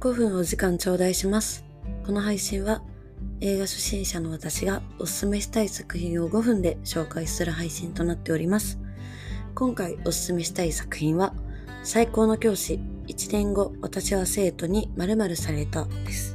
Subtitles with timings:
[0.00, 1.62] 5分お時間頂戴します。
[2.06, 2.80] この配信は
[3.42, 8.78] 映画初心者の私がおすすめしたい作品を5分で紹介する配信となっております。
[9.54, 11.34] 今回おすすめしたい作品は
[11.82, 16.34] 最高の教師1年後私は生徒に〇〇されたです。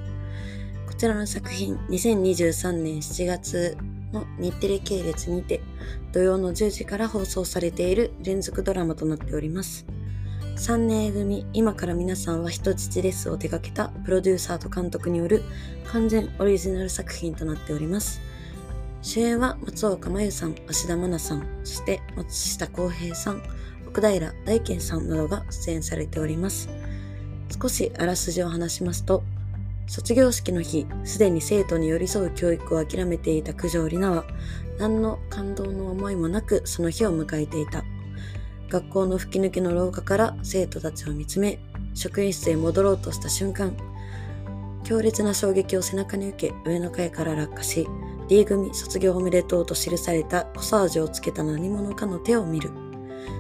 [0.86, 3.78] こちらの作品2023年7月
[4.14, 5.62] の日テレ系列にて
[6.12, 9.88] 土曜の10時から放送されている連続ドラマとなっております。
[10.56, 15.44] 3年組今から皆さんは人質ですを手掛けたプロデューサーと監督による
[15.86, 18.22] 完全オリジナル作品となっております。
[19.02, 23.44] 主演は松岡真優さん、芦田愛菜さん、そして松下洸平さん、
[23.86, 26.70] 奥平大賢さんなどが出演されております。
[27.62, 29.24] 少しあらすじを話しますと、
[29.88, 34.26] 卒業式の日、すでに生徒に寄り添う教育を諦めていた九条里奈は、
[34.80, 37.84] 何の感動の思いもなくその日を迎えていた。
[38.70, 41.60] 学校の吹き抜けの廊下から生徒たちを見つめ、
[41.94, 43.76] 職員室へ戻ろうとした瞬間、
[44.84, 47.88] 強烈な衝撃を背中に受け、上の階から落下し、
[48.28, 52.72] D 組卒業おめでとうと記されたコサージュをつけた何者かの手を見る。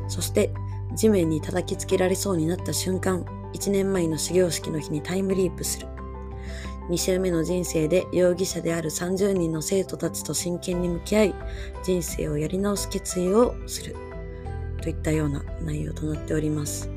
[0.07, 0.53] そして、
[0.95, 3.23] 地面に叩きつけられそうになった瞬間、
[3.53, 5.87] 1年前の始業式の日にタイムリープする。
[6.89, 11.35] 2週目の人生で容疑者である30人の生徒たちと真剣に向き合い、
[11.83, 13.95] 人生をやり直す決意をする。
[14.85, 16.91] といったような内容となっております。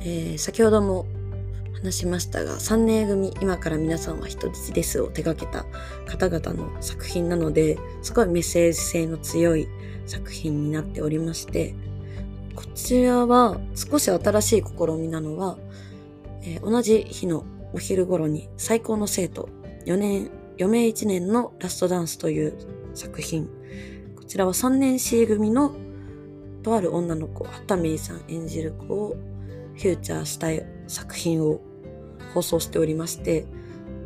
[0.00, 1.06] えー、先ほども
[1.74, 5.66] 話しましたが、3年組今から皆さんは人質ですを手掛けた
[6.10, 9.68] 方々の作品なので、すごいメッセージ性の強い
[10.06, 11.74] 作品になっておりまして、
[12.56, 15.58] こちらは少し新しい試みなのは、
[16.40, 19.50] えー、同じ日のお昼頃に最高の生徒
[19.84, 22.54] 4年、余命1年のラストダンスという
[22.94, 23.50] 作品。
[24.16, 25.83] こちらは3年 C 組の
[26.64, 29.16] とある女の子、畑芽衣さん演じる子を
[29.74, 30.48] フューチャーした
[30.88, 31.60] 作品を
[32.32, 33.44] 放送しておりまして、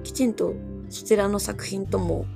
[0.03, 0.55] きちんと
[0.91, 2.27] そちらの作品とも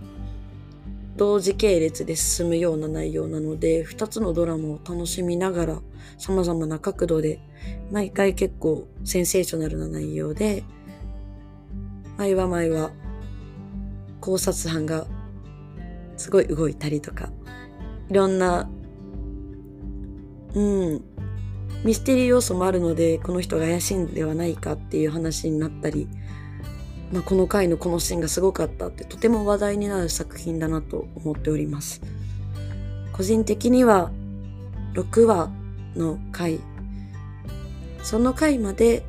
[1.16, 5.82] 同時系列で進むような内容なので、2つのドラマを楽しみながら
[6.18, 7.40] 様々な角度で、
[7.90, 10.62] 毎回結構センセーショナルな内容で、
[12.16, 12.92] 毎は毎は
[14.20, 15.06] 考察班が
[16.16, 17.30] すごい動いたりとか、
[18.08, 18.70] いろんな
[20.54, 21.04] うん。
[21.84, 26.08] ミステリー要素もあるので、この人が怪しいんではないかっていう話になったり、
[27.12, 32.00] まあ、この回のこのシーンがすごかったってとても話題になる作品だなと思っております。
[33.12, 34.10] 個人的には
[34.94, 35.50] 6話
[35.96, 36.60] の回、
[38.02, 39.04] その回まで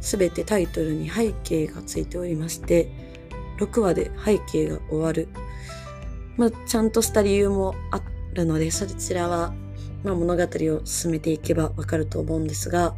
[0.00, 2.90] 全てタイトルに背景がついておりまして、
[3.58, 5.28] 6話で背景が終わる。
[6.36, 8.02] まあ、ちゃんとした理由もあ
[8.34, 9.54] るので、そちらは
[10.06, 12.94] まあ、物語を進めていけばわかると思うんですが、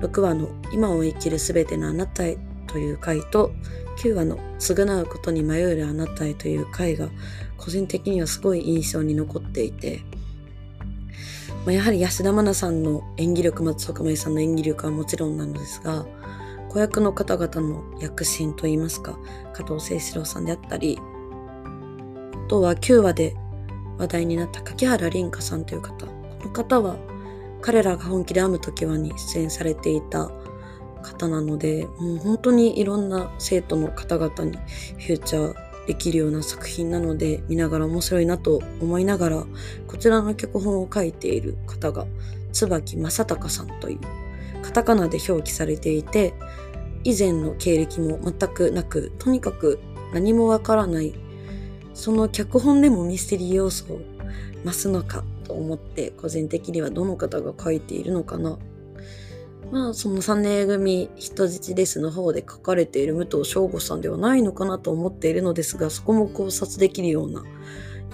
[0.00, 2.38] 6話の今を生きるすべてのあなたへ
[2.68, 3.50] という回と、
[3.98, 7.08] 9話の償うことに迷えるあなたへという回が、
[7.58, 10.02] 個人的にはすごい印象に残っていて、
[11.66, 16.06] まあ、やはり安田愛菜さんの演技力、松岡茉優さんの演技力はもちろんなのですが、
[16.68, 19.18] 子役の方々の躍進といいますか、
[19.52, 23.34] 加藤清史郎さんであったり、あとは9話で
[23.98, 26.13] 話題になった柿原凛香さんという方、
[26.44, 26.96] の方は
[27.60, 30.30] 彼らが本気で編む時はに出演されていた
[31.02, 34.56] 方なので、もう本当にいろんな生徒の方々に
[34.98, 39.44] フューチャーできるような作品なので見ながら面白いなと思いながら
[39.86, 42.06] こちらの脚本を書いている方が
[42.52, 43.98] 椿正隆さんという
[44.62, 46.32] カタカナで表記されていて
[47.02, 49.78] 以前の経歴も全くなくとにかく
[50.14, 51.14] 何もわからない
[51.92, 54.00] その脚本でもミステリー要素を
[54.64, 58.58] 増すのかと思って個人的にはどの方が書いているのかな。
[59.70, 67.42] まあその3年組人質ですの方で書かれている武藤翔吾さんではないのかなと思っているのですがそこも考察できるような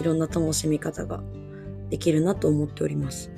[0.00, 1.22] いろんな楽しみ方が
[1.90, 3.30] できるなと思っております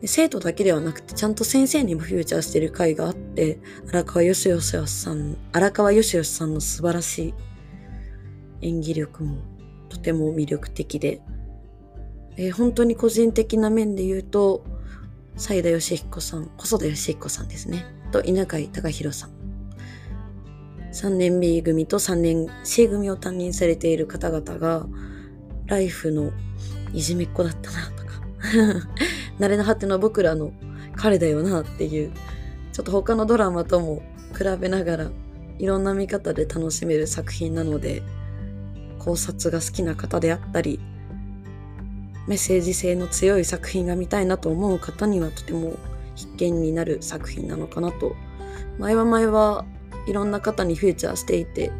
[0.00, 3.58] で生徒だけではなくてちゃんと先生にもフューチャーしてる回があって
[3.88, 7.34] 荒川よしよしさん荒川よしよしさんの素晴らしい
[8.60, 9.38] 演技力も
[9.88, 11.20] とても魅力的で
[12.36, 14.64] えー、本当に個人的な面で言うと、
[15.36, 17.86] 斉田義彦さん、細田義彦さんですね。
[18.12, 19.30] と、稲貝隆弘さん。
[20.92, 24.86] 3年 B 組と3年 C 組を担任されている方々が、
[25.66, 26.32] ライフの
[26.94, 28.12] いじめっ子だったなとか、
[29.38, 30.52] 慣れの果ての僕らの
[30.94, 32.12] 彼だよなっていう、
[32.72, 34.02] ちょっと他のドラマとも
[34.36, 35.10] 比べながら、
[35.58, 38.02] いろんな見方で楽しめる作品なので、
[38.98, 40.80] 考察が好きな方であったり、
[42.26, 45.74] メッセージ性の強い作品が見たいなと思う方にはとても
[46.14, 48.16] 必見になる作品なのかなと。
[48.78, 49.64] 前は前は
[50.06, 51.70] いろんな方にフューチャーしていて、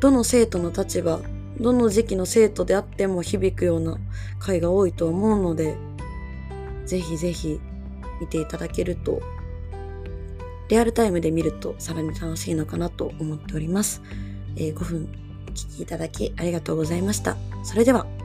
[0.00, 1.20] どの生徒の立場、
[1.60, 3.98] どの時期の生徒であっても響くような
[4.38, 5.76] 回が多いと思うので、
[6.86, 7.60] ぜひぜひ
[8.20, 9.20] 見ていただけると、
[10.68, 14.02] リアルタイムで見るとさらに楽しいのかなと思っております。
[14.56, 15.08] えー、5分
[15.48, 17.36] お聴きいただきありがとうございました。
[17.62, 18.21] それでは。